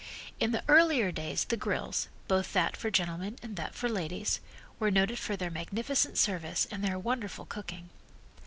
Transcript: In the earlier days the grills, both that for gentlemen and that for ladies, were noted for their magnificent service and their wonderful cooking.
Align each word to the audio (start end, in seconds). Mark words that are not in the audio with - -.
In 0.39 0.51
the 0.51 0.63
earlier 0.67 1.11
days 1.11 1.43
the 1.43 1.55
grills, 1.55 2.07
both 2.27 2.53
that 2.53 2.75
for 2.75 2.89
gentlemen 2.89 3.37
and 3.43 3.55
that 3.55 3.75
for 3.75 3.87
ladies, 3.87 4.39
were 4.79 4.89
noted 4.89 5.19
for 5.19 5.35
their 5.37 5.51
magnificent 5.51 6.17
service 6.17 6.65
and 6.71 6.83
their 6.83 6.97
wonderful 6.97 7.45
cooking. 7.45 7.91